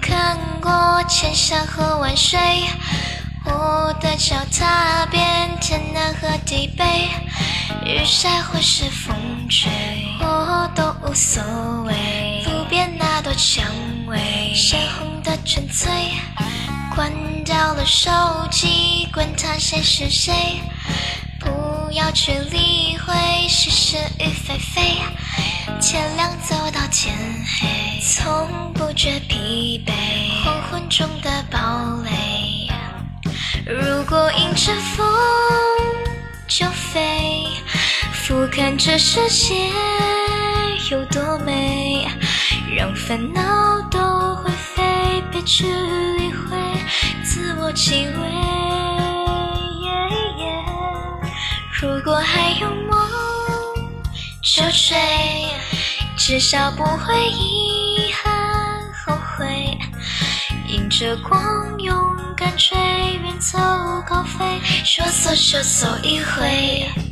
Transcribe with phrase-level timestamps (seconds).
[0.00, 2.38] 看过千山和万水，
[3.44, 7.08] 我的脚踏遍天南和地北，
[7.84, 9.14] 日晒或是风
[9.48, 9.70] 吹，
[10.20, 11.42] 我都无所
[11.82, 12.42] 谓。
[12.46, 13.64] 路边那朵蔷
[14.06, 15.90] 薇，鲜红的纯粹。
[16.94, 17.12] 关
[17.44, 18.10] 掉了手
[18.50, 20.60] 机，管他谁是谁，
[21.38, 24.96] 不要去理会是是与非非。
[25.80, 26.30] 天亮
[26.70, 27.16] 到天
[27.60, 29.92] 黑，从不觉疲惫。
[30.44, 31.58] 黄昏中的堡
[32.04, 32.68] 垒，
[33.66, 35.06] 如果迎着风
[36.46, 37.46] 就飞，
[38.12, 39.54] 俯瞰这世界
[40.90, 42.06] 有多美，
[42.76, 46.56] 让烦恼都灰飞，别去理会
[47.24, 48.12] 自我欺慰。
[51.80, 53.00] 如果还有梦
[54.42, 54.96] 就追，
[56.20, 59.78] 至少不会遗憾后悔。
[60.68, 61.96] 迎着光勇
[62.36, 62.76] 敢追，
[63.22, 63.58] 远走
[64.06, 67.09] 高飞，说走就走一回。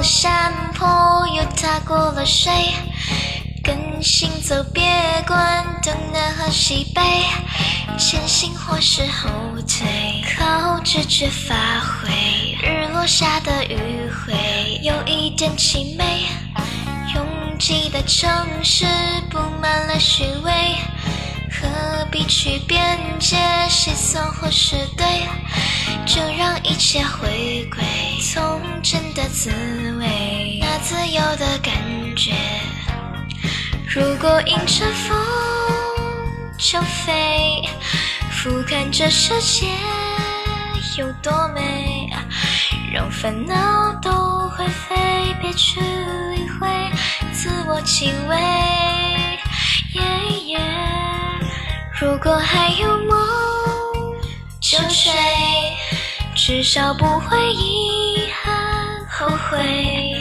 [0.00, 2.50] 了山坡，又踏过了水，
[3.62, 4.82] 跟行走别
[5.26, 7.02] 管东南和西北，
[7.98, 9.28] 前行或是后
[9.68, 12.08] 退，靠直觉发挥。
[12.62, 16.24] 日落下的余晖，有一点凄美。
[17.14, 18.30] 拥挤的城
[18.64, 18.86] 市
[19.28, 20.76] 布满了虚伪，
[21.50, 23.36] 何必去辩解
[23.68, 25.06] 谁错或是对？
[26.06, 27.82] 就让一切回归
[28.20, 29.50] 从真的滋
[29.98, 31.72] 味，那自由的感
[32.16, 32.32] 觉。
[33.88, 35.16] 如果迎着风
[36.56, 37.68] 就飞，
[38.30, 39.66] 俯瞰这世界
[40.96, 42.08] 有多美，
[42.92, 44.10] 让烦恼都
[44.50, 46.68] 灰飞，别去理会
[47.32, 48.79] 自我欺伪。
[52.22, 53.18] 如果还有梦
[54.60, 55.10] 就追。
[56.36, 60.14] 至少不会遗憾后悔，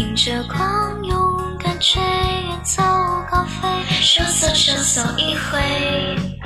[0.00, 2.82] 迎着光勇敢追，远走
[3.30, 3.68] 高飞，
[4.00, 6.41] 说走就走一回。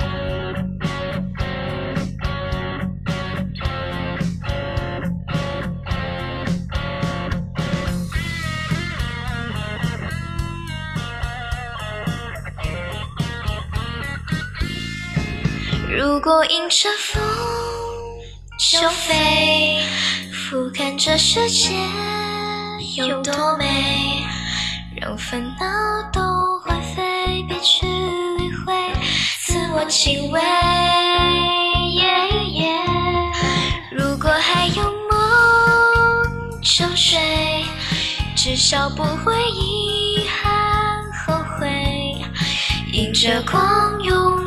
[16.17, 17.21] 如果迎着风。
[18.57, 19.79] 就飞，
[20.33, 21.75] 俯瞰这世界
[22.95, 24.25] 有多美，
[24.99, 26.19] 让烦恼都
[26.61, 28.73] 灰飞，别去理会
[29.45, 30.41] 自我欺伪。
[33.91, 37.63] 如果还有梦就追，
[38.35, 42.15] 至少不会遗憾后悔，
[42.91, 44.46] 迎着光勇